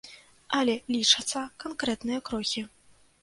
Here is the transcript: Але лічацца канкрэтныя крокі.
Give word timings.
Але 0.59 0.73
лічацца 0.95 1.43
канкрэтныя 1.63 2.19
крокі. 2.31 2.65